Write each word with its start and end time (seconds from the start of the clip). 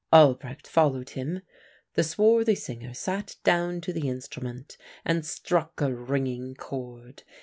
"Albrecht 0.11 0.65
followed 0.67 1.11
him. 1.11 1.41
The 1.93 2.03
swarthy 2.03 2.55
singer 2.55 2.91
sat 2.95 3.35
down 3.43 3.81
to 3.81 3.93
the 3.93 4.09
instrument 4.09 4.75
and 5.05 5.23
struck 5.23 5.79
a 5.79 5.93
ringing 5.93 6.55
chord. 6.55 7.21